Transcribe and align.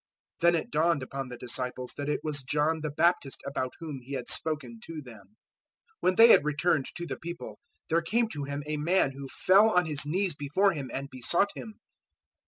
017:013 0.41 0.41
Then 0.51 0.55
it 0.63 0.71
dawned 0.71 1.03
upon 1.03 1.29
the 1.29 1.37
disciples 1.37 1.93
that 1.95 2.09
it 2.09 2.21
was 2.23 2.41
John 2.41 2.81
the 2.81 2.89
Baptist 2.89 3.43
about 3.45 3.75
whom 3.79 3.99
He 4.01 4.13
had 4.13 4.27
spoken 4.27 4.79
to 4.85 4.99
them. 4.99 5.35
017:014 5.99 5.99
When 5.99 6.15
they 6.15 6.27
had 6.29 6.43
returned 6.43 6.87
to 6.95 7.05
the 7.05 7.19
people, 7.19 7.59
there 7.87 8.01
came 8.01 8.27
to 8.29 8.45
Him 8.45 8.63
a 8.65 8.77
man 8.77 9.11
who 9.11 9.27
fell 9.27 9.69
on 9.69 9.85
his 9.85 10.07
knees 10.07 10.33
before 10.33 10.71
Him 10.73 10.89
and 10.91 11.07
besought 11.11 11.51
Him. 11.53 11.75